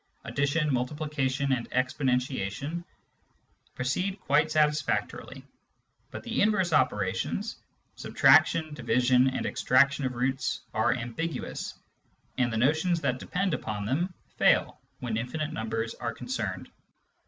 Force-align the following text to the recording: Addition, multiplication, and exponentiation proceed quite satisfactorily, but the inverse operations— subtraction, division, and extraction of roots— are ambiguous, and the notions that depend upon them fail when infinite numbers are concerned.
Addition, 0.23 0.73
multiplication, 0.73 1.51
and 1.51 1.69
exponentiation 1.69 2.83
proceed 3.75 4.19
quite 4.21 4.49
satisfactorily, 4.49 5.45
but 6.09 6.23
the 6.23 6.41
inverse 6.41 6.73
operations— 6.73 7.57
subtraction, 7.95 8.73
division, 8.73 9.27
and 9.27 9.45
extraction 9.45 10.03
of 10.03 10.15
roots— 10.15 10.61
are 10.73 10.91
ambiguous, 10.93 11.75
and 12.39 12.51
the 12.51 12.57
notions 12.57 12.99
that 13.01 13.19
depend 13.19 13.53
upon 13.53 13.85
them 13.85 14.11
fail 14.37 14.79
when 15.01 15.17
infinite 15.17 15.53
numbers 15.53 15.93
are 15.93 16.15
concerned. 16.15 16.71